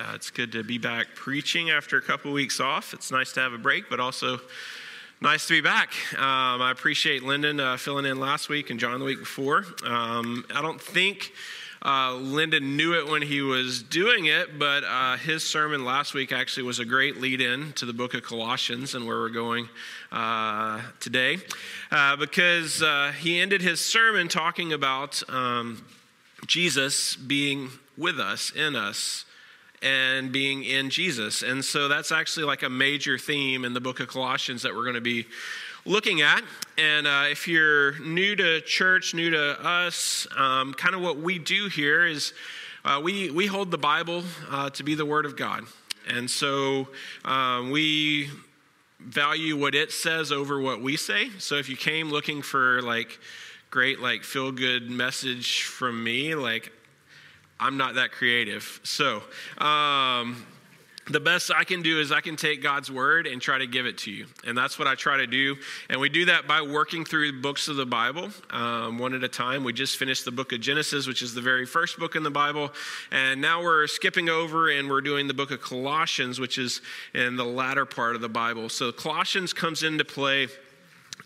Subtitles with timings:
[0.00, 2.94] uh, it's good to be back preaching after a couple weeks off.
[2.94, 4.40] It's nice to have a break, but also
[5.20, 5.92] nice to be back.
[6.14, 9.66] Um, I appreciate Lyndon uh, filling in last week and John the week before.
[9.84, 11.32] Um, I don't think
[11.84, 16.32] uh, Lyndon knew it when he was doing it, but uh, his sermon last week
[16.32, 19.68] actually was a great lead in to the book of Colossians and where we're going
[20.12, 21.36] uh, today.
[21.90, 25.84] Uh, because uh, he ended his sermon talking about um,
[26.46, 29.26] Jesus being with us, in us,
[29.82, 31.42] and being in Jesus.
[31.42, 34.84] And so that's actually like a major theme in the book of Colossians that we're
[34.84, 35.26] going to be
[35.86, 36.42] looking at.
[36.76, 41.38] And uh, if you're new to church, new to us, um, kind of what we
[41.38, 42.34] do here is
[42.84, 45.64] uh, we, we hold the Bible uh, to be the Word of God.
[46.08, 46.88] And so
[47.24, 48.30] um, we
[48.98, 51.30] value what it says over what we say.
[51.38, 53.18] So if you came looking for like
[53.70, 56.72] great, like feel good message from me, like
[57.60, 58.80] I'm not that creative.
[58.82, 59.22] So,
[59.58, 60.44] um,
[61.10, 63.84] the best I can do is I can take God's word and try to give
[63.84, 64.26] it to you.
[64.46, 65.56] And that's what I try to do.
[65.88, 69.28] And we do that by working through books of the Bible um, one at a
[69.28, 69.64] time.
[69.64, 72.30] We just finished the book of Genesis, which is the very first book in the
[72.30, 72.70] Bible.
[73.10, 76.80] And now we're skipping over and we're doing the book of Colossians, which is
[77.12, 78.68] in the latter part of the Bible.
[78.68, 80.48] So Colossians comes into play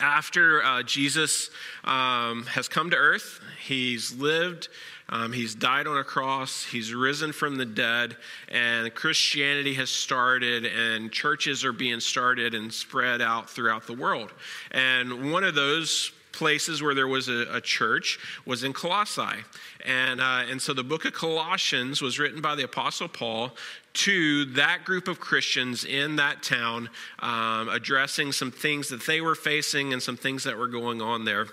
[0.00, 1.50] after uh, Jesus
[1.84, 3.41] um, has come to earth.
[3.67, 4.69] He's lived
[5.09, 8.17] um, he's died on a cross, he's risen from the dead,
[8.48, 14.33] and Christianity has started, and churches are being started and spread out throughout the world.
[14.71, 19.45] And one of those places where there was a, a church was in Colossae.
[19.84, 23.53] And, uh, and so the book of Colossians was written by the Apostle Paul
[23.95, 26.91] to that group of Christians in that town,
[27.21, 31.25] um, addressing some things that they were facing and some things that were going on
[31.25, 31.47] there.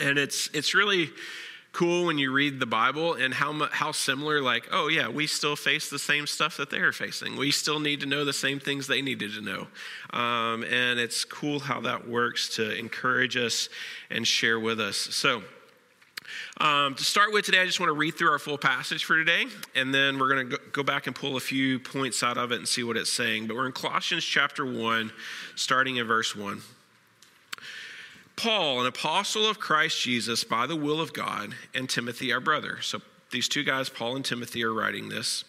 [0.00, 1.10] And it's, it's really
[1.78, 5.54] cool when you read the Bible and how, how similar, like, oh, yeah, we still
[5.54, 7.36] face the same stuff that they're facing.
[7.36, 9.68] We still need to know the same things they needed to know.
[10.18, 13.68] Um, and it's cool how that works to encourage us
[14.10, 14.96] and share with us.
[14.96, 15.44] So,
[16.60, 19.16] um, to start with today, I just want to read through our full passage for
[19.16, 19.44] today,
[19.76, 22.56] and then we're going to go back and pull a few points out of it
[22.56, 23.46] and see what it's saying.
[23.46, 25.12] But we're in Colossians chapter 1,
[25.54, 26.60] starting in verse 1.
[28.38, 32.80] Paul, an apostle of Christ Jesus by the will of God, and Timothy, our brother.
[32.80, 35.44] So these two guys, Paul and Timothy, are writing this.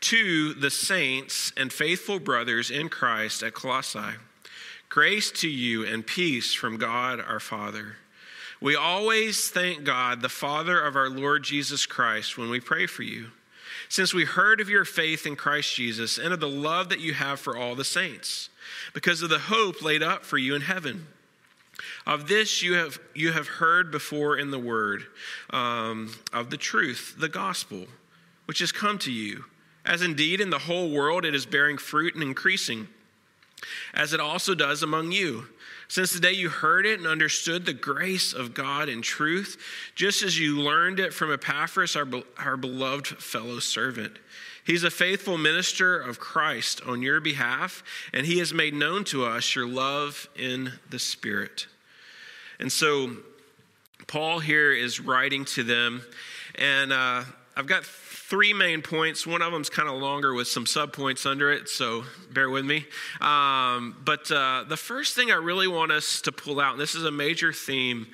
[0.00, 4.16] To the saints and faithful brothers in Christ at Colossae,
[4.88, 7.96] grace to you and peace from God our Father.
[8.58, 13.02] We always thank God, the Father of our Lord Jesus Christ, when we pray for
[13.02, 13.32] you,
[13.90, 17.12] since we heard of your faith in Christ Jesus and of the love that you
[17.12, 18.48] have for all the saints,
[18.94, 21.06] because of the hope laid up for you in heaven.
[22.06, 25.04] Of this you have, you have heard before in the word
[25.50, 27.86] um, of the truth, the gospel,
[28.46, 29.44] which has come to you,
[29.84, 32.88] as indeed in the whole world it is bearing fruit and increasing,
[33.92, 35.46] as it also does among you.
[35.88, 39.58] Since the day you heard it and understood the grace of God in truth,
[39.94, 42.08] just as you learned it from Epaphras, our,
[42.38, 44.18] our beloved fellow servant.
[44.64, 47.84] He's a faithful minister of Christ on your behalf,
[48.14, 51.66] and he has made known to us your love in the Spirit.
[52.58, 53.16] And so,
[54.06, 56.02] Paul here is writing to them,
[56.56, 57.24] and uh,
[57.56, 59.26] I've got three main points.
[59.26, 62.86] One of them's kind of longer with some subpoints under it, so bear with me.
[63.20, 66.94] Um, but uh, the first thing I really want us to pull out, and this
[66.94, 68.08] is a major theme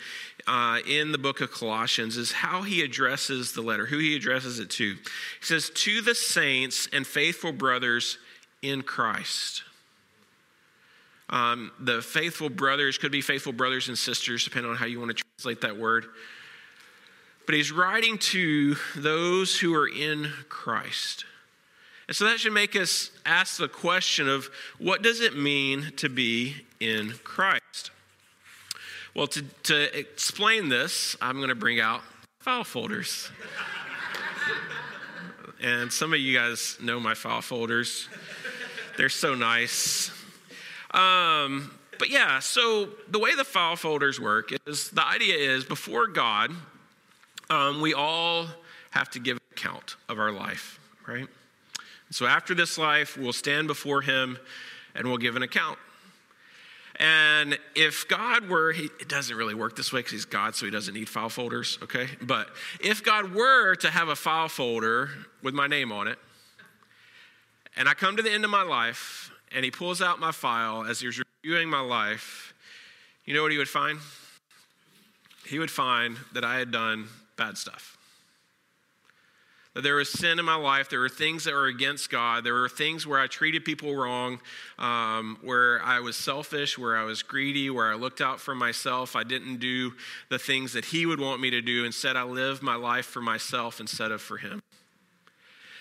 [0.46, 4.58] uh, in the book of Colossians, is how he addresses the letter, who he addresses
[4.58, 4.94] it to.
[4.94, 4.98] He
[5.40, 8.18] says, To the saints and faithful brothers
[8.62, 9.62] in Christ.
[11.30, 15.16] Um, the faithful brothers could be faithful brothers and sisters, depending on how you want
[15.16, 16.06] to translate that word.
[17.46, 21.24] But he's writing to those who are in Christ.
[22.08, 26.08] And so that should make us ask the question of what does it mean to
[26.08, 27.92] be in Christ?
[29.14, 32.02] Well, to, to explain this, I'm going to bring out
[32.40, 33.30] file folders.
[35.62, 38.08] and some of you guys know my file folders,
[38.96, 40.10] they're so nice.
[40.92, 46.06] Um, but yeah, so the way the file folders work is the idea is before
[46.06, 46.50] God,
[47.50, 48.46] um, we all
[48.90, 51.28] have to give account of our life, right?
[52.10, 54.38] So after this life, we'll stand before him
[54.94, 55.78] and we'll give an account.
[56.96, 60.66] And if God were, he, it doesn't really work this way because he's God, so
[60.66, 62.08] he doesn't need file folders, okay?
[62.20, 62.48] But
[62.80, 65.08] if God were to have a file folder
[65.42, 66.18] with my name on it,
[67.76, 70.84] and I come to the end of my life, and he pulls out my file
[70.84, 72.54] as he was reviewing my life,
[73.24, 73.98] you know what he would find?
[75.46, 77.96] He would find that I had done bad stuff.
[79.74, 80.90] That there was sin in my life.
[80.90, 82.42] There were things that were against God.
[82.42, 84.40] There were things where I treated people wrong,
[84.80, 89.14] um, where I was selfish, where I was greedy, where I looked out for myself.
[89.14, 89.92] I didn't do
[90.28, 91.84] the things that He would want me to do.
[91.84, 94.60] Instead, I lived my life for myself instead of for Him.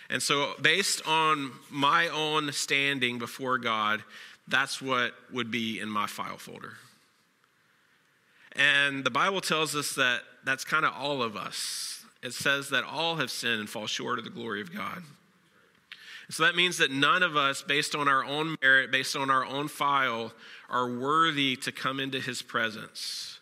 [0.09, 4.03] And so, based on my own standing before God,
[4.47, 6.73] that's what would be in my file folder.
[8.53, 11.89] And the Bible tells us that that's kind of all of us
[12.21, 15.03] it says that all have sinned and fall short of the glory of God.
[16.29, 19.45] So that means that none of us, based on our own merit, based on our
[19.45, 20.31] own file,
[20.69, 23.39] are worthy to come into his presence,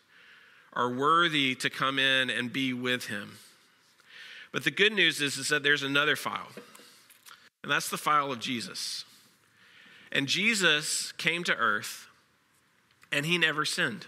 [0.72, 3.38] are worthy to come in and be with him.
[4.52, 6.48] But the good news is, is that there's another file,
[7.62, 9.04] and that's the file of Jesus.
[10.10, 12.06] And Jesus came to earth,
[13.12, 14.06] and he never sinned.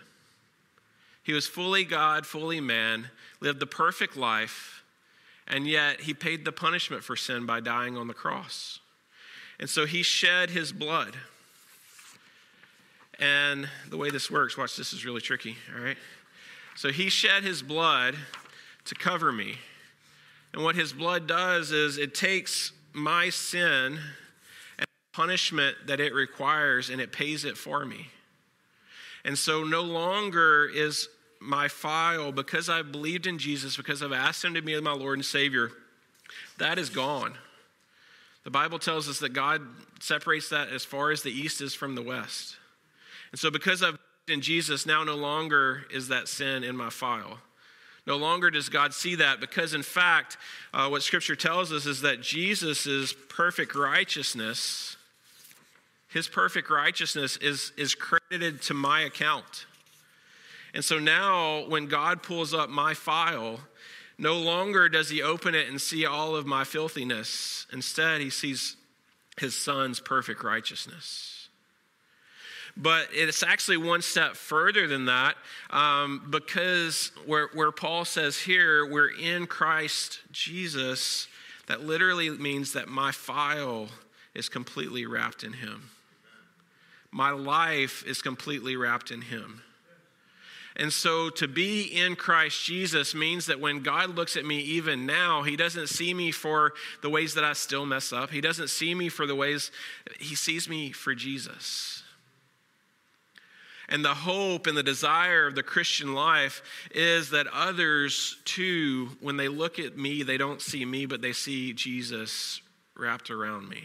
[1.22, 3.10] He was fully God, fully man,
[3.40, 4.82] lived the perfect life,
[5.46, 8.80] and yet he paid the punishment for sin by dying on the cross.
[9.58, 11.16] And so he shed his blood.
[13.18, 15.98] And the way this works, watch, this is really tricky, all right?
[16.76, 18.14] So he shed his blood
[18.86, 19.56] to cover me.
[20.52, 23.98] And what his blood does is it takes my sin
[24.78, 28.08] and punishment that it requires and it pays it for me.
[29.24, 31.08] And so no longer is
[31.40, 35.16] my file, because I've believed in Jesus, because I've asked Him to be my Lord
[35.16, 35.70] and Savior,
[36.58, 37.34] that is gone.
[38.44, 39.62] The Bible tells us that God
[40.00, 42.56] separates that as far as the east is from the west.
[43.32, 43.98] And so, because I've
[44.28, 47.38] in Jesus, now no longer is that sin in my file.
[48.10, 50.36] No longer does God see that because, in fact,
[50.74, 54.96] uh, what Scripture tells us is that Jesus' perfect righteousness,
[56.08, 59.64] his perfect righteousness, is, is credited to my account.
[60.74, 63.60] And so now, when God pulls up my file,
[64.18, 67.68] no longer does he open it and see all of my filthiness.
[67.72, 68.74] Instead, he sees
[69.38, 71.39] his son's perfect righteousness.
[72.76, 75.36] But it's actually one step further than that
[75.70, 81.28] um, because where, where Paul says here, we're in Christ Jesus,
[81.66, 83.88] that literally means that my file
[84.34, 85.90] is completely wrapped in him.
[87.10, 89.62] My life is completely wrapped in him.
[90.76, 95.04] And so to be in Christ Jesus means that when God looks at me even
[95.04, 96.72] now, he doesn't see me for
[97.02, 98.30] the ways that I still mess up.
[98.30, 99.70] He doesn't see me for the ways,
[100.18, 101.99] he sees me for Jesus.
[103.90, 109.36] And the hope and the desire of the Christian life is that others too, when
[109.36, 112.60] they look at me, they don't see me, but they see Jesus
[112.96, 113.82] wrapped around me.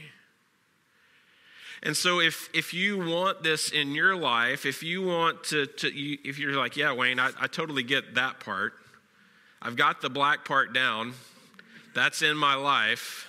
[1.81, 5.89] And so if, if you want this in your life, if you want to, to
[5.89, 8.73] you, if you're like, yeah, Wayne, I, I totally get that part.
[9.61, 11.13] I've got the black part down.
[11.95, 13.27] That's in my life.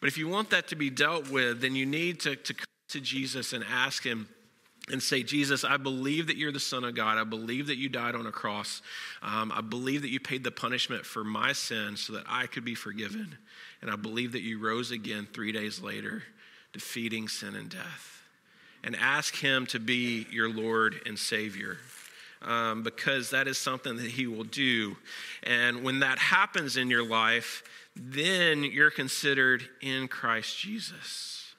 [0.00, 2.66] But if you want that to be dealt with, then you need to, to come
[2.90, 4.28] to Jesus and ask him
[4.90, 7.18] and say, Jesus, I believe that you're the Son of God.
[7.18, 8.80] I believe that you died on a cross.
[9.22, 12.64] Um, I believe that you paid the punishment for my sin so that I could
[12.64, 13.36] be forgiven.
[13.82, 16.22] And I believe that you rose again three days later
[16.72, 18.22] defeating sin and death.
[18.84, 21.78] And ask Him to be your Lord and Savior.
[22.40, 24.96] Um, because that is something that He will do.
[25.42, 27.64] And when that happens in your life,
[27.96, 31.52] then you're considered in Christ Jesus.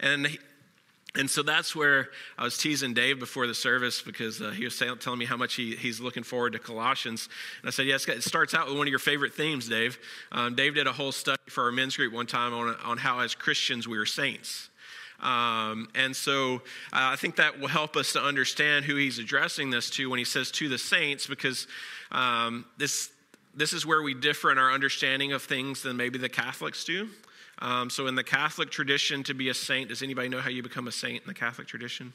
[0.00, 0.38] And
[1.14, 4.76] and so that's where I was teasing Dave before the service because uh, he was
[4.76, 7.28] telling me how much he, he's looking forward to Colossians.
[7.62, 9.98] And I said, Yes, it starts out with one of your favorite themes, Dave.
[10.30, 13.20] Um, Dave did a whole study for our men's group one time on, on how,
[13.20, 14.68] as Christians, we are saints.
[15.20, 16.58] Um, and so uh,
[16.92, 20.24] I think that will help us to understand who he's addressing this to when he
[20.24, 21.66] says to the saints, because
[22.12, 23.10] um, this,
[23.54, 27.08] this is where we differ in our understanding of things than maybe the Catholics do.
[27.60, 30.62] Um, so, in the Catholic tradition, to be a saint, does anybody know how you
[30.62, 32.12] become a saint in the Catholic tradition?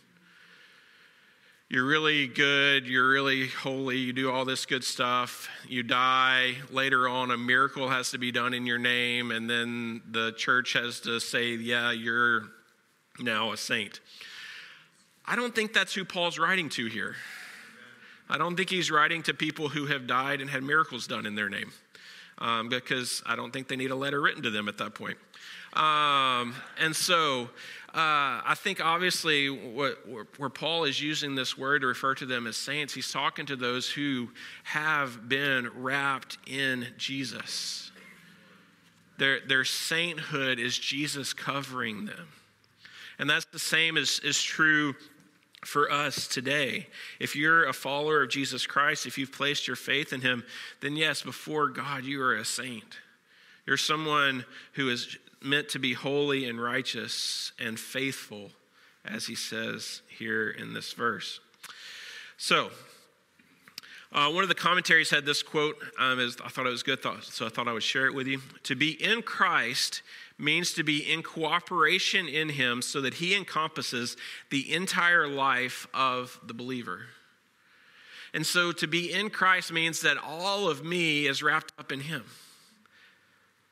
[1.70, 5.50] You're really good, you're really holy, you do all this good stuff.
[5.68, 6.56] You die.
[6.70, 10.74] Later on, a miracle has to be done in your name, and then the church
[10.74, 12.44] has to say, Yeah, you're
[13.20, 14.00] now a saint.
[15.26, 17.16] I don't think that's who Paul's writing to here.
[18.30, 21.36] I don't think he's writing to people who have died and had miracles done in
[21.36, 21.72] their name.
[22.40, 25.18] um, because I don't think they need a letter written to them at that point.
[25.74, 27.50] Um, and so
[27.94, 29.98] uh, I think obviously what,
[30.38, 33.56] where Paul is using this word to refer to them as saints, he's talking to
[33.56, 34.30] those who
[34.64, 37.92] have been wrapped in Jesus.
[39.18, 42.30] Their, their sainthood is Jesus covering them.
[43.20, 44.96] And that's the same as is true
[45.64, 46.88] for us today.
[47.20, 50.44] If you're a follower of Jesus Christ, if you've placed your faith in him,
[50.82, 52.98] then yes, before God, you are a saint.
[53.66, 58.52] You're someone who is meant to be holy and righteous and faithful,
[59.06, 61.40] as he says here in this verse.
[62.38, 62.72] So,
[64.14, 65.76] uh, one of the commentaries had this quote.
[65.98, 68.28] Um, is, I thought it was good, so I thought I would share it with
[68.28, 68.42] you.
[68.64, 70.04] To be in Christ
[70.38, 74.16] means to be in cooperation in Him so that He encompasses
[74.52, 77.02] the entire life of the believer.
[78.36, 82.02] And so to be in Christ means that all of me is wrapped up in
[82.02, 82.24] Him.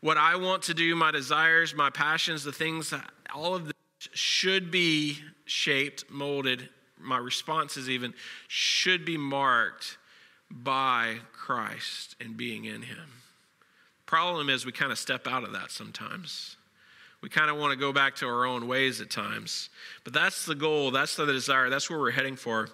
[0.02, 2.94] What I want to do, my desires, my passions, the things,
[3.34, 3.74] all of this
[4.14, 8.14] should be shaped, molded, my responses even
[8.48, 9.98] should be marked
[10.50, 13.08] by Christ and being in Him.
[14.06, 16.58] Problem is, we kind of step out of that sometimes.
[17.22, 19.70] We kind of want to go back to our own ways at times.
[20.04, 22.70] But that's the goal, that's the desire, that's where we're heading for.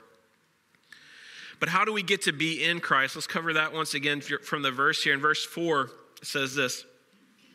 [1.60, 3.16] But how do we get to be in Christ?
[3.16, 5.14] Let's cover that once again from the verse here.
[5.14, 5.90] In verse 4,
[6.22, 6.86] it says this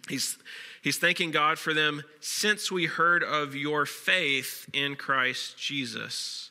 [0.09, 0.37] He's,
[0.83, 6.51] he's thanking God for them since we heard of your faith in Christ Jesus.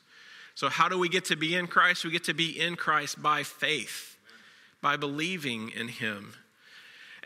[0.55, 2.03] So, how do we get to be in Christ?
[2.05, 4.17] We get to be in Christ by faith,
[4.81, 6.33] by believing in Him.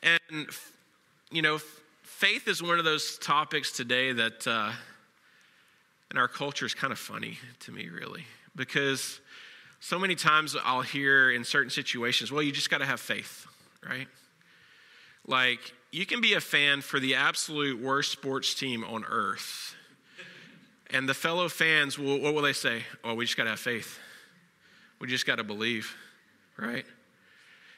[0.01, 0.47] And,
[1.31, 1.59] you know,
[2.03, 4.71] faith is one of those topics today that uh,
[6.11, 9.19] in our culture is kind of funny to me, really, because
[9.79, 13.45] so many times I'll hear in certain situations, well, you just got to have faith,
[13.87, 14.07] right?
[15.27, 15.59] Like,
[15.95, 19.75] you can be a fan for the absolute worst sports team on earth.
[20.89, 22.83] And the fellow fans, will, what will they say?
[23.01, 23.97] Oh, we just got to have faith.
[24.99, 25.95] We just got to believe,
[26.57, 26.85] right?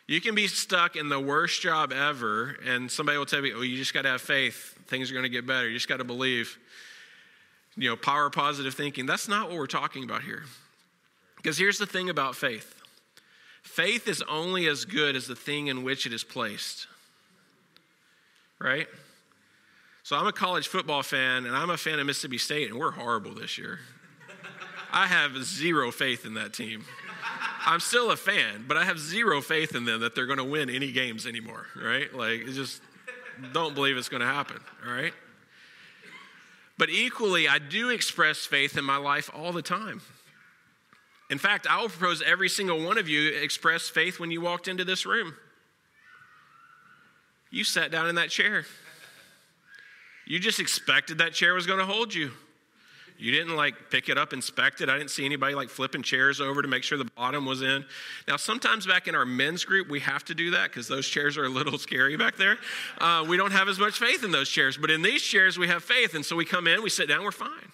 [0.08, 3.62] You can be stuck in the worst job ever, and somebody will tell you, oh,
[3.62, 4.76] you just got to have faith.
[4.88, 5.68] Things are going to get better.
[5.68, 6.58] You just got to believe.
[7.76, 9.06] You know, power positive thinking.
[9.06, 10.44] That's not what we're talking about here.
[11.36, 12.74] Because here's the thing about faith
[13.62, 16.88] faith is only as good as the thing in which it is placed.
[18.60, 18.88] Right?
[20.04, 22.92] So I'm a college football fan, and I'm a fan of Mississippi State, and we're
[22.92, 23.80] horrible this year.
[24.92, 26.86] I have zero faith in that team.
[27.66, 30.46] I'm still a fan, but I have zero faith in them that they're going to
[30.46, 32.14] win any games anymore, right?
[32.14, 32.82] Like, just
[33.54, 35.14] don't believe it's going to happen, all right?
[36.78, 40.02] But equally, I do express faith in my life all the time.
[41.30, 44.68] In fact, I will propose every single one of you express faith when you walked
[44.68, 45.36] into this room.
[47.58, 48.66] You sat down in that chair.
[50.28, 52.30] You just expected that chair was going to hold you.
[53.18, 54.90] You didn't like pick it up, inspect it.
[54.90, 57.84] I didn't see anybody like flipping chairs over to make sure the bottom was in.
[58.28, 61.36] Now, sometimes back in our men's group, we have to do that because those chairs
[61.36, 62.58] are a little scary back there.
[63.00, 65.68] Uh, we don't have as much faith in those chairs, but in these chairs, we
[65.68, 66.14] have faith.
[66.14, 67.72] And so we come in, we sit down, we're fine.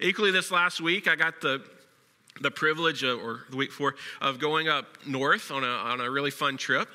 [0.00, 1.62] Equally, this last week, I got the
[2.40, 6.10] the privilege of, or the week before of going up north on a, on a
[6.10, 6.86] really fun trip.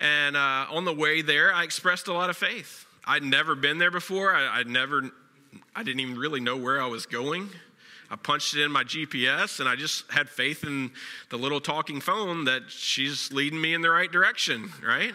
[0.00, 2.86] And uh, on the way there, I expressed a lot of faith.
[3.04, 4.34] I'd never been there before.
[4.34, 5.10] I, would never
[5.74, 7.50] I didn't even really know where I was going.
[8.10, 10.90] I punched it in my GPS and I just had faith in
[11.28, 15.12] the little talking phone that she's leading me in the right direction, right?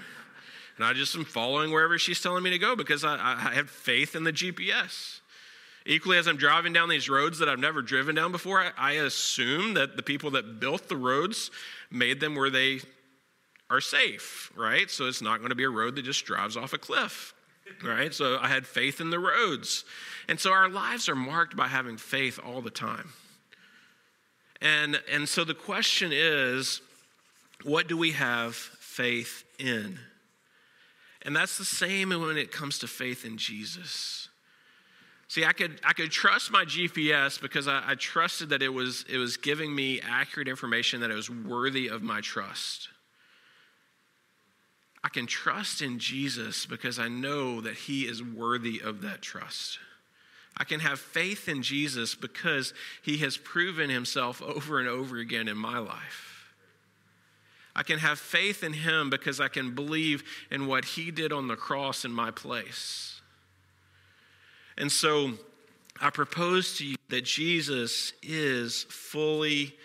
[0.77, 3.69] And I just am following wherever she's telling me to go because I, I have
[3.69, 5.19] faith in the GPS.
[5.85, 8.91] Equally, as I'm driving down these roads that I've never driven down before, I, I
[8.93, 11.51] assume that the people that built the roads
[11.91, 12.79] made them where they
[13.69, 14.89] are safe, right?
[14.89, 17.33] So it's not going to be a road that just drives off a cliff,
[17.83, 18.13] right?
[18.13, 19.85] So I had faith in the roads.
[20.27, 23.09] And so our lives are marked by having faith all the time.
[24.61, 26.81] And, and so the question is
[27.63, 29.99] what do we have faith in?
[31.23, 34.29] And that's the same when it comes to faith in Jesus.
[35.27, 39.05] See, I could, I could trust my GPS because I, I trusted that it was,
[39.09, 42.89] it was giving me accurate information that it was worthy of my trust.
[45.05, 49.77] I can trust in Jesus because I know that He is worthy of that trust.
[50.57, 55.47] I can have faith in Jesus because he has proven himself over and over again
[55.47, 56.53] in my life.
[57.75, 61.47] I can have faith in him because I can believe in what he did on
[61.47, 63.21] the cross in my place.
[64.75, 65.33] And so
[66.01, 69.75] I propose to you that Jesus is fully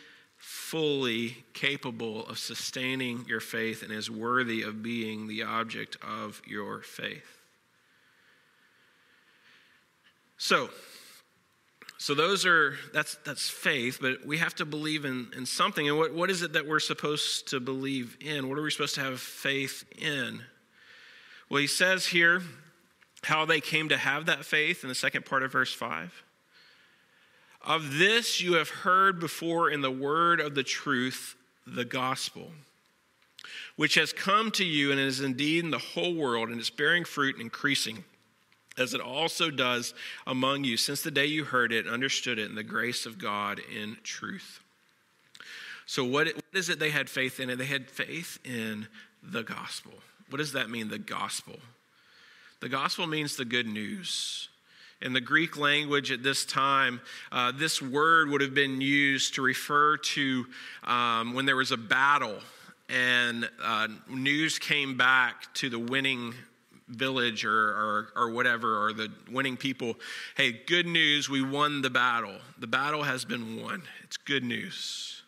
[0.70, 6.80] fully capable of sustaining your faith and is worthy of being the object of your
[6.80, 7.40] faith.
[10.38, 10.70] So,
[11.98, 15.88] so those are that's that's faith, but we have to believe in, in something.
[15.88, 18.48] And what, what is it that we're supposed to believe in?
[18.48, 20.40] What are we supposed to have faith in?
[21.50, 22.42] Well, he says here
[23.24, 26.22] how they came to have that faith in the second part of verse 5.
[27.62, 31.36] Of this you have heard before in the word of the truth,
[31.66, 32.52] the gospel,
[33.76, 37.04] which has come to you and is indeed in the whole world, and is bearing
[37.04, 38.04] fruit and increasing
[38.78, 39.94] as it also does
[40.26, 43.18] among you since the day you heard it and understood it in the grace of
[43.18, 44.60] God in truth.
[45.86, 47.50] So, what, what is it they had faith in?
[47.50, 48.86] And they had faith in
[49.22, 49.92] the gospel.
[50.28, 51.58] What does that mean, the gospel?
[52.60, 54.49] The gospel means the good news.
[55.02, 57.00] In the Greek language at this time,
[57.32, 60.46] uh, this word would have been used to refer to
[60.84, 62.38] um, when there was a battle
[62.90, 66.34] and uh, news came back to the winning
[66.88, 69.94] village or, or, or whatever, or the winning people,
[70.36, 72.34] hey, good news, we won the battle.
[72.58, 73.82] The battle has been won.
[74.02, 75.22] It's good news.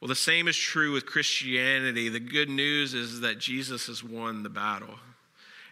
[0.00, 2.08] Well, the same is true with Christianity.
[2.08, 4.96] The good news is that Jesus has won the battle.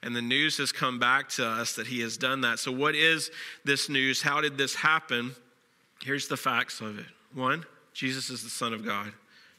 [0.02, 2.58] And the news has come back to us that he has done that.
[2.58, 3.30] So, what is
[3.64, 4.20] this news?
[4.20, 5.32] How did this happen?
[6.02, 7.06] Here's the facts of it.
[7.34, 9.12] One, Jesus is the Son of God.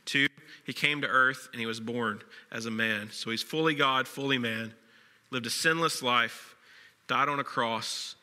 [0.05, 0.27] Two,
[0.65, 2.21] he came to earth and he was born
[2.51, 3.09] as a man.
[3.11, 4.73] So he's fully God, fully man
[5.33, 6.55] lived a sinless life,
[7.07, 8.15] died on a cross,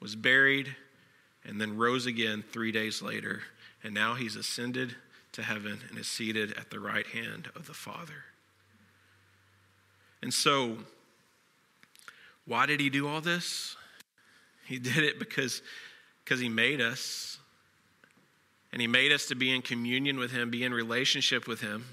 [0.00, 0.74] was buried,
[1.44, 3.42] and then rose again three days later.
[3.84, 4.96] And now he's ascended
[5.32, 8.24] to heaven and is seated at the right hand of the Father.
[10.20, 10.78] And so,
[12.46, 13.76] why did he do all this?
[14.66, 15.62] He did it because,
[16.24, 17.38] because he made us.
[18.72, 21.84] And he made us to be in communion with him, be in relationship with him.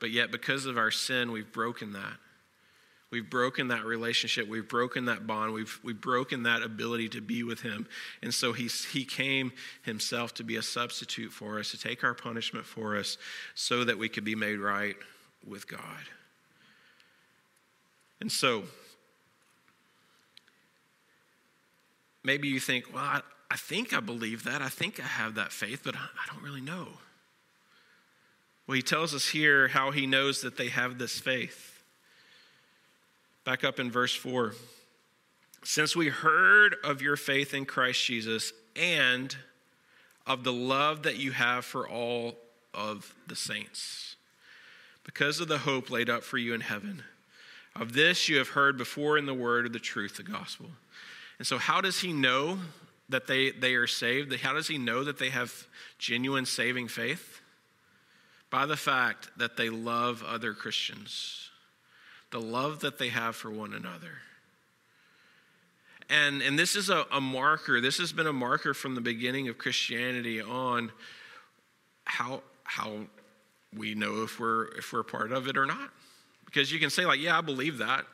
[0.00, 2.14] But yet, because of our sin, we've broken that.
[3.10, 4.48] We've broken that relationship.
[4.48, 5.54] We've broken that bond.
[5.54, 7.86] We've, we've broken that ability to be with Him.
[8.22, 12.12] And so he's, He came Himself to be a substitute for us, to take our
[12.12, 13.16] punishment for us,
[13.54, 14.96] so that we could be made right
[15.46, 15.80] with God.
[18.20, 18.64] And so,
[22.24, 24.62] maybe you think, well, I, I think I believe that.
[24.62, 26.88] I think I have that faith, but I, I don't really know.
[28.66, 31.82] Well, He tells us here how He knows that they have this faith.
[33.44, 34.54] Back up in verse 4.
[35.64, 39.34] Since we heard of your faith in Christ Jesus and
[40.26, 42.36] of the love that you have for all
[42.74, 44.16] of the saints,
[45.04, 47.02] because of the hope laid up for you in heaven.
[47.74, 50.66] Of this you have heard before in the word of the truth, the gospel.
[51.38, 52.58] And so, how does he know
[53.08, 54.34] that they, they are saved?
[54.36, 55.66] How does he know that they have
[55.98, 57.40] genuine saving faith?
[58.50, 61.48] By the fact that they love other Christians
[62.30, 64.18] the love that they have for one another.
[66.10, 69.48] And, and this is a, a marker, this has been a marker from the beginning
[69.48, 70.90] of Christianity on
[72.04, 73.00] how, how
[73.76, 75.90] we know if we're, if we're part of it or not.
[76.46, 78.06] Because you can say, like, yeah, I believe that,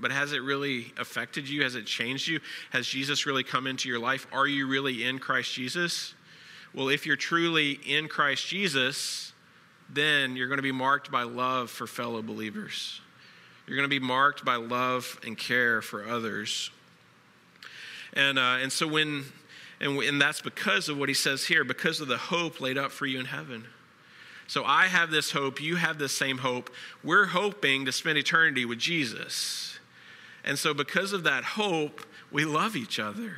[0.00, 1.62] but has it really affected you?
[1.62, 2.40] Has it changed you?
[2.70, 4.26] Has Jesus really come into your life?
[4.32, 6.14] Are you really in Christ Jesus?
[6.74, 9.32] Well, if you're truly in Christ Jesus,
[9.88, 13.00] then you're going to be marked by love for fellow believers.
[13.66, 16.70] You're going to be marked by love and care for others.
[18.12, 19.24] And, uh, and so when,
[19.80, 22.90] and, and that's because of what he says here, because of the hope laid up
[22.90, 23.66] for you in heaven.
[24.46, 26.70] So I have this hope, you have this same hope.
[27.04, 29.69] We're hoping to spend eternity with Jesus.
[30.44, 32.00] And so because of that hope,
[32.30, 33.36] we love each other.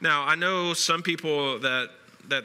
[0.00, 1.90] Now, I know some people that
[2.28, 2.44] that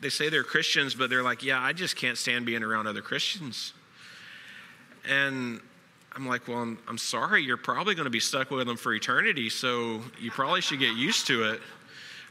[0.00, 3.02] they say they're Christians, but they're like, yeah, I just can't stand being around other
[3.02, 3.72] Christians.
[5.08, 5.60] And
[6.14, 8.94] I'm like, well, I'm, I'm sorry, you're probably going to be stuck with them for
[8.94, 11.60] eternity, so you probably should get used to it.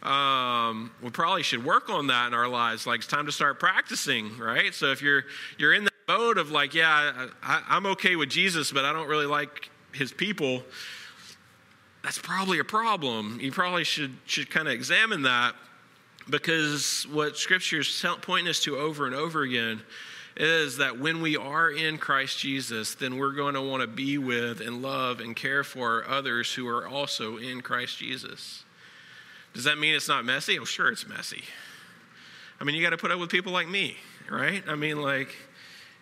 [0.08, 2.86] Um, we probably should work on that in our lives.
[2.86, 4.73] Like it's time to start practicing, right?
[4.73, 5.23] So if you're
[5.58, 9.07] you're in the mode of like, yeah, I, I'm okay with Jesus, but I don't
[9.07, 10.63] really like his people,
[12.03, 13.39] that's probably a problem.
[13.41, 15.55] You probably should should kind of examine that
[16.29, 19.81] because what Scripture is pointing us to over and over again
[20.37, 24.17] is that when we are in Christ Jesus, then we're going to want to be
[24.17, 28.63] with and love and care for others who are also in Christ Jesus.
[29.53, 30.59] Does that mean it's not messy?
[30.59, 31.43] Oh, sure, it's messy.
[32.61, 33.97] I mean, you got to put up with people like me,
[34.29, 34.63] right?
[34.67, 35.35] I mean, like,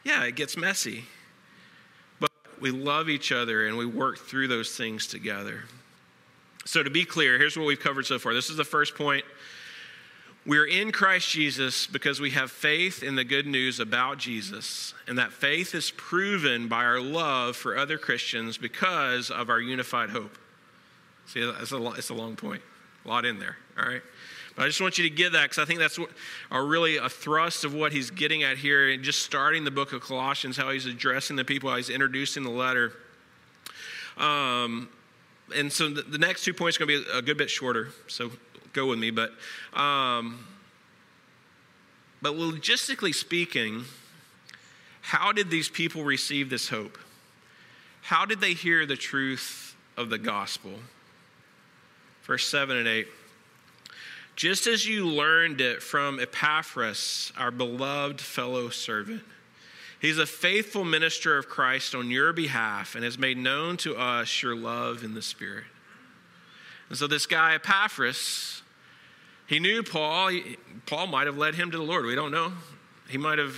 [0.05, 1.03] yeah, it gets messy.
[2.19, 5.63] But we love each other and we work through those things together.
[6.63, 8.33] So, to be clear, here's what we've covered so far.
[8.33, 9.25] This is the first point
[10.45, 15.17] We're in Christ Jesus because we have faith in the good news about Jesus, and
[15.17, 20.37] that faith is proven by our love for other Christians because of our unified hope.
[21.27, 22.61] See, it's a, it's a long point,
[23.05, 24.03] a lot in there, all right?
[24.55, 26.09] But I just want you to get that because I think that's what,
[26.51, 30.01] really a thrust of what he's getting at here, and just starting the book of
[30.01, 32.93] Colossians, how he's addressing the people, how he's introducing the letter.
[34.17, 34.89] Um,
[35.53, 37.89] and so the, the next two points are going to be a good bit shorter,
[38.07, 38.31] so
[38.71, 39.11] go with me.
[39.11, 39.31] But,
[39.73, 40.45] um,
[42.21, 43.83] but logistically speaking,
[45.01, 46.97] how did these people receive this hope?
[48.01, 50.71] How did they hear the truth of the gospel?
[52.23, 53.07] Verse 7 and 8.
[54.35, 59.23] Just as you learned it from Epaphras, our beloved fellow servant.
[60.01, 64.43] He's a faithful minister of Christ on your behalf and has made known to us
[64.43, 65.63] your love in the Spirit.
[66.89, 68.61] And so, this guy, Epaphras,
[69.47, 70.31] he knew Paul.
[70.85, 72.05] Paul might have led him to the Lord.
[72.05, 72.51] We don't know.
[73.07, 73.55] He might have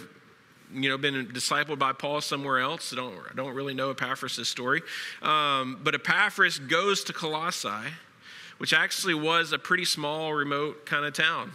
[0.72, 2.94] you know, been discipled by Paul somewhere else.
[2.94, 4.84] I don't, I don't really know Epaphras' story.
[5.22, 7.92] Um, but Epaphras goes to Colossae
[8.58, 11.52] which actually was a pretty small, remote kind of town.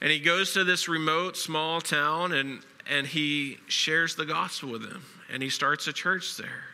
[0.00, 4.82] And he goes to this remote, small town and, and he shares the gospel with
[4.82, 5.02] them.
[5.32, 6.64] And he starts a church there.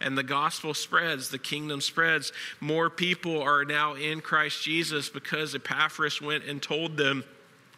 [0.00, 2.32] And the gospel spreads, the kingdom spreads.
[2.60, 7.24] More people are now in Christ Jesus because Epaphras went and told them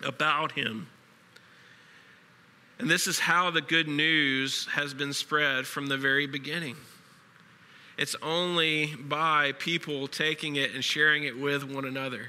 [0.02, 0.88] about him.
[2.78, 6.76] And this is how the good news has been spread from the very beginning.
[7.96, 12.26] It's only by people taking it and sharing it with one another.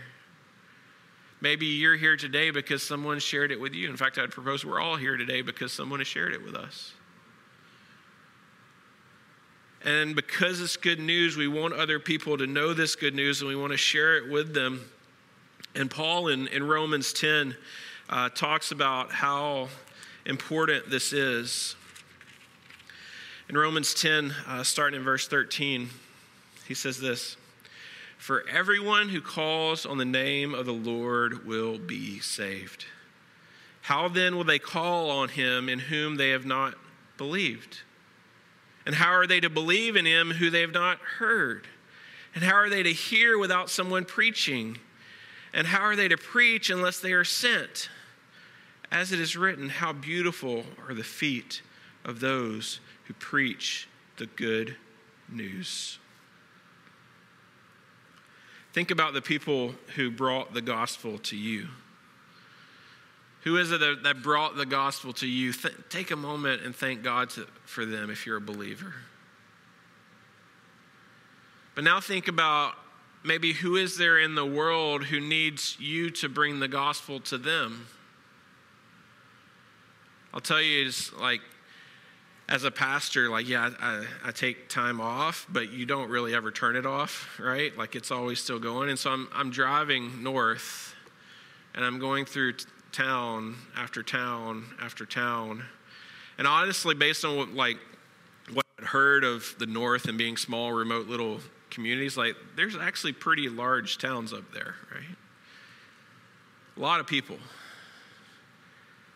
[1.42, 3.90] Maybe you're here today because someone shared it with you.
[3.90, 6.94] In fact, I'd propose we're all here today because someone has shared it with us.
[9.84, 13.48] And because it's good news, we want other people to know this good news and
[13.48, 14.90] we want to share it with them.
[15.76, 17.56] And Paul in, in Romans 10
[18.10, 19.70] uh, talks about how
[20.26, 21.76] important this is.
[23.50, 25.90] In Romans 10, uh, starting in verse 13,
[26.68, 27.38] he says this
[28.18, 32.84] For everyone who calls on the name of the Lord will be saved.
[33.84, 36.76] How then will they call on him in whom they have not
[37.18, 37.80] believed?
[38.86, 41.68] And how are they to believe in him who they have not heard?
[42.36, 44.78] And how are they to hear without someone preaching?
[45.54, 47.88] And how are they to preach unless they are sent?
[48.92, 51.62] As it is written, how beautiful are the feet
[52.04, 54.76] of those who preach the good
[55.30, 55.98] news.
[58.74, 61.68] Think about the people who brought the gospel to you.
[63.44, 65.54] Who is it that brought the gospel to you?
[65.54, 68.94] Th- take a moment and thank God to, for them if you're a believer.
[71.76, 72.74] But now think about
[73.24, 77.38] maybe who is there in the world who needs you to bring the gospel to
[77.38, 77.88] them?
[80.34, 81.42] I'll tell you, it's like
[82.50, 86.50] as a pastor, like, yeah, I, I, take time off, but you don't really ever
[86.50, 87.78] turn it off, right?
[87.78, 88.90] Like, it's always still going.
[88.90, 90.96] And so I'm, I'm driving north
[91.76, 95.66] and I'm going through t- town after town after town.
[96.38, 97.78] And honestly, based on what, like,
[98.54, 103.12] what I'd heard of the north and being small, remote little communities, like, there's actually
[103.12, 105.18] pretty large towns up there, right?
[106.78, 107.38] A lot of people.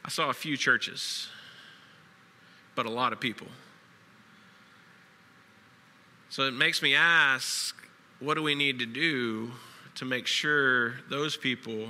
[0.04, 1.30] I saw a few churches
[2.76, 3.48] but a lot of people.
[6.30, 7.76] So it makes me ask
[8.20, 9.52] what do we need to do
[9.96, 11.90] to make sure those people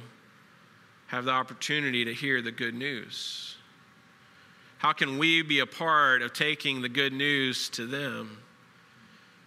[1.07, 3.57] have the opportunity to hear the good news?
[4.77, 8.37] How can we be a part of taking the good news to them?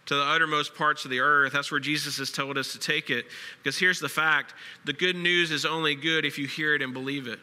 [0.07, 1.55] To the uttermost parts of the earth.
[1.55, 3.27] That's where Jesus has told us to take it.
[3.59, 6.93] Because here's the fact the good news is only good if you hear it and
[6.93, 7.41] believe it.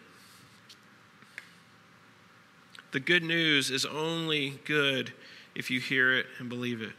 [2.91, 5.13] The good news is only good
[5.55, 6.93] if you hear it and believe it.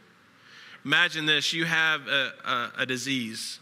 [0.85, 3.59] Imagine this you have a, a, a disease,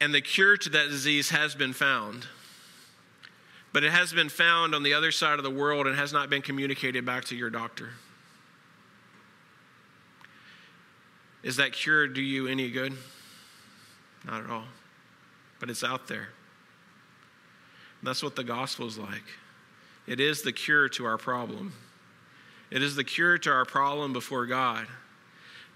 [0.00, 2.26] and the cure to that disease has been found
[3.74, 6.30] but it has been found on the other side of the world and has not
[6.30, 7.90] been communicated back to your doctor.
[11.42, 12.92] Is that cure do you any good?
[14.24, 14.66] Not at all.
[15.58, 16.28] But it's out there.
[18.00, 19.24] That's what the gospel is like.
[20.06, 21.72] It is the cure to our problem.
[22.70, 24.86] It is the cure to our problem before God.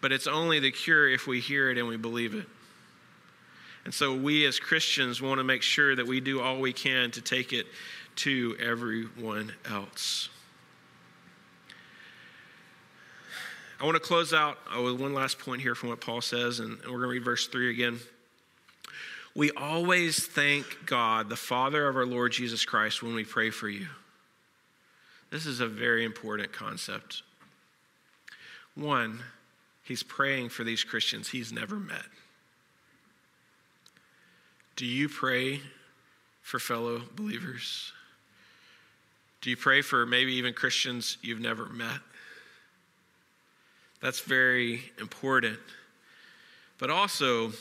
[0.00, 2.46] But it's only the cure if we hear it and we believe it.
[3.84, 7.10] And so we as Christians want to make sure that we do all we can
[7.12, 7.66] to take it
[8.16, 10.28] to everyone else.
[13.80, 16.78] I want to close out with one last point here from what Paul says, and
[16.78, 18.00] we're going to read verse 3 again.
[19.36, 23.68] we always thank God, the Father of our Lord Jesus Christ, when we pray for
[23.68, 23.86] you.
[25.30, 27.22] This is a very important concept.
[28.74, 29.20] One,
[29.82, 32.06] he's praying for these Christians he's never met.
[34.76, 35.60] Do you pray
[36.40, 37.92] for fellow believers?
[39.40, 42.00] Do you pray for maybe even Christians you've never met?
[44.00, 45.58] That's very important.
[46.78, 47.52] But also,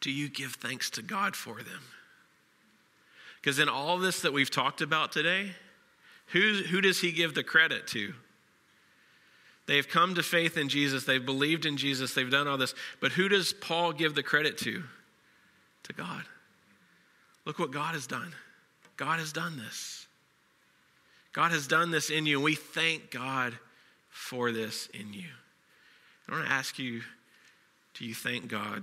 [0.00, 1.82] do you give thanks to God for them?
[3.40, 5.50] Because in all this that we've talked about today,
[6.26, 8.14] who, who does he give the credit to?
[9.66, 12.74] They've come to faith in Jesus, they've believed in Jesus, they've done all this.
[13.00, 14.82] But who does Paul give the credit to?
[15.84, 16.22] To God.
[17.44, 18.34] Look what God has done.
[18.96, 20.06] God has done this.
[21.32, 23.58] God has done this in you, we thank God
[24.08, 25.28] for this in you.
[26.28, 27.02] I want to ask you
[27.94, 28.82] do you thank God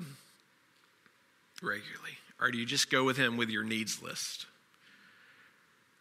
[1.62, 2.18] regularly?
[2.40, 4.46] Or do you just go with Him with your needs list?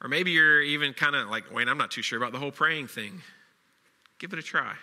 [0.02, 2.50] Or maybe you're even kind of like, wait, I'm not too sure about the whole
[2.50, 3.20] praying thing.
[4.18, 4.74] Give it a try.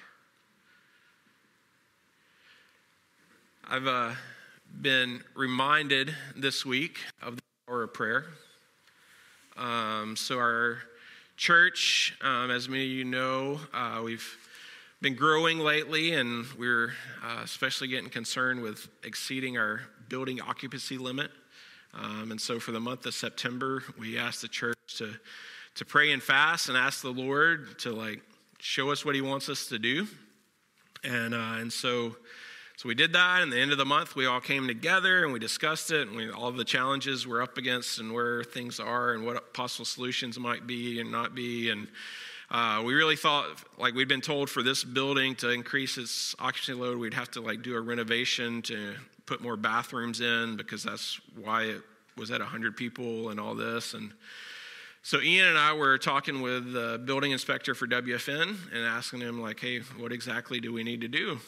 [3.67, 4.11] I've uh,
[4.81, 8.25] been reminded this week of the power of prayer.
[9.57, 10.77] Um, so, our
[11.35, 14.37] church, um, as many of you know, uh, we've
[15.01, 21.31] been growing lately, and we're uh, especially getting concerned with exceeding our building occupancy limit.
[21.93, 25.13] Um, and so, for the month of September, we asked the church to
[25.75, 28.21] to pray and fast and ask the Lord to like
[28.59, 30.07] show us what He wants us to do.
[31.03, 32.15] And uh, and so
[32.77, 35.33] so we did that, and the end of the month, we all came together and
[35.33, 39.13] we discussed it, and we, all the challenges we're up against, and where things are,
[39.13, 41.71] and what possible solutions might be and not be.
[41.71, 41.87] And
[42.51, 43.47] uh, we really thought,
[43.79, 47.41] like we'd been told, for this building to increase its occupancy load, we'd have to
[47.41, 48.93] like do a renovation to
[49.27, 51.81] put more bathrooms in because that's why it
[52.15, 53.93] was at 100 people and all this.
[53.93, 54.11] And
[55.03, 59.39] so Ian and I were talking with the building inspector for WFN and asking him,
[59.39, 61.39] like, hey, what exactly do we need to do?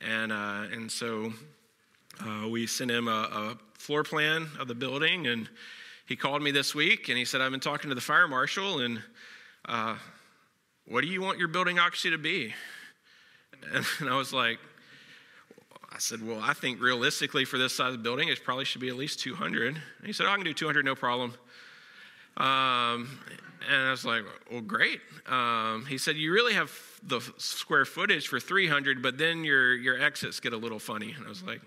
[0.00, 1.32] And, uh, and so
[2.20, 5.48] uh, we sent him a, a, floor plan of the building, and
[6.06, 8.80] he called me this week and he said, I've been talking to the fire marshal,
[8.80, 9.00] and
[9.66, 9.94] uh,
[10.86, 12.52] what do you want your building occupancy to be?
[13.72, 14.58] And, and I was like,
[15.90, 18.88] I said, Well, I think realistically for this size of building, it probably should be
[18.88, 19.76] at least 200.
[19.76, 21.34] And he said, oh, I can do 200, no problem.
[22.36, 23.18] Um,
[23.68, 25.00] and I was like, Well, great.
[25.26, 26.70] Um, he said, You really have
[27.02, 31.12] the square footage for 300, but then your, your exits get a little funny.
[31.16, 31.60] And I was like,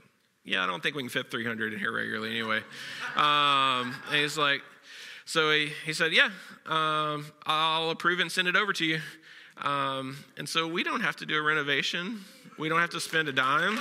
[0.46, 2.60] Yeah, I don't think we can fit 300 in here regularly anyway.
[3.16, 4.62] Um, and he's like,
[5.26, 6.30] So he, he said, Yeah,
[6.68, 9.00] um, I'll approve and send it over to you.
[9.58, 12.22] Um, and so we don't have to do a renovation,
[12.58, 13.78] we don't have to spend a dime.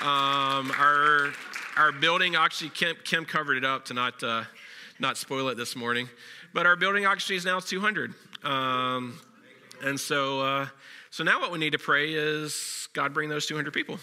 [0.00, 1.32] Um, our,
[1.76, 4.44] our building, actually, Kim, Kim covered it up to not, uh,
[4.98, 6.08] not spoil it this morning,
[6.52, 8.14] but our building occupancy is now 200.
[8.42, 9.20] Um,
[9.84, 10.66] and so, uh,
[11.10, 13.98] so now what we need to pray is God bring those 200 people.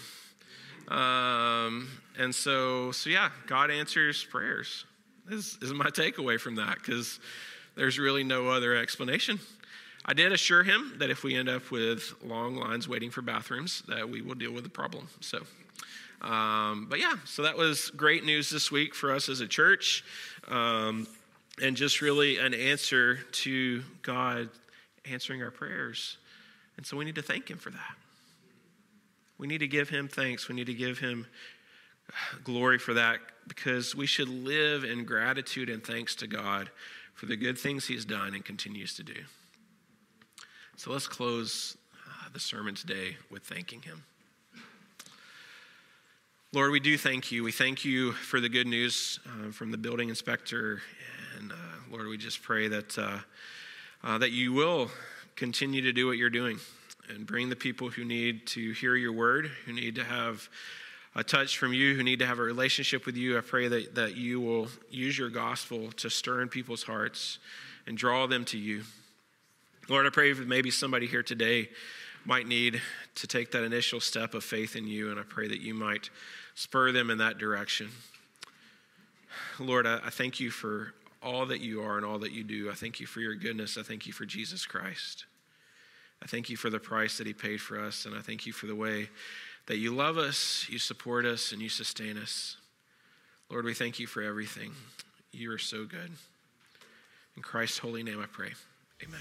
[0.88, 4.84] Um, and so, so yeah, God answers prayers.
[5.28, 7.20] Is, is my takeaway from that because
[7.76, 9.38] there's really no other explanation.
[10.10, 13.84] I did assure him that if we end up with long lines waiting for bathrooms,
[13.86, 15.06] that we will deal with the problem.
[15.20, 15.38] So,
[16.20, 20.02] um, but yeah, so that was great news this week for us as a church,
[20.48, 21.06] um,
[21.62, 24.48] and just really an answer to God
[25.04, 26.16] answering our prayers.
[26.76, 27.94] And so we need to thank Him for that.
[29.38, 30.48] We need to give Him thanks.
[30.48, 31.24] We need to give Him
[32.42, 36.68] glory for that because we should live in gratitude and thanks to God
[37.14, 39.14] for the good things He's done and continues to do.
[40.80, 41.76] So let's close
[42.08, 44.02] uh, the sermon today with thanking Him.
[46.54, 47.44] Lord, we do thank you.
[47.44, 50.80] We thank you for the good news uh, from the building inspector.
[51.36, 51.54] And uh,
[51.92, 53.18] Lord, we just pray that, uh,
[54.02, 54.90] uh, that you will
[55.36, 56.58] continue to do what you're doing
[57.10, 60.48] and bring the people who need to hear your word, who need to have
[61.14, 63.36] a touch from you, who need to have a relationship with you.
[63.36, 67.38] I pray that, that you will use your gospel to stir in people's hearts
[67.86, 68.84] and draw them to you.
[69.90, 71.68] Lord, I pray that maybe somebody here today
[72.24, 72.80] might need
[73.16, 76.10] to take that initial step of faith in you, and I pray that you might
[76.54, 77.88] spur them in that direction.
[79.58, 82.70] Lord, I, I thank you for all that you are and all that you do.
[82.70, 83.76] I thank you for your goodness.
[83.76, 85.24] I thank you for Jesus Christ.
[86.22, 88.52] I thank you for the price that he paid for us, and I thank you
[88.52, 89.08] for the way
[89.66, 92.58] that you love us, you support us, and you sustain us.
[93.50, 94.70] Lord, we thank you for everything.
[95.32, 96.12] You are so good.
[97.34, 98.52] In Christ's holy name I pray.
[99.02, 99.20] Amen.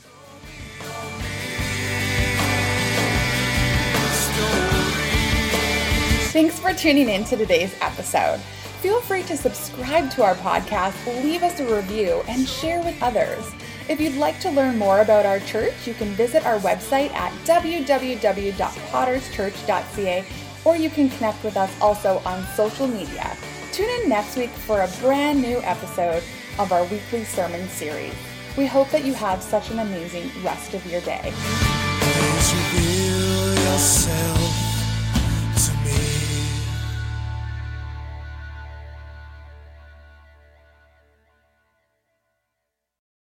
[6.32, 8.39] Thanks for tuning in to today's episode.
[8.82, 13.52] Feel free to subscribe to our podcast, leave us a review, and share with others.
[13.89, 17.34] If you'd like to learn more about our church, you can visit our website at
[17.46, 20.26] www.potterschurch.ca
[20.65, 23.36] or you can connect with us also on social media.
[23.72, 26.24] Tune in next week for a brand new episode
[26.58, 28.13] of our weekly sermon series.
[28.60, 31.32] We hope that you have such an amazing rest of your day.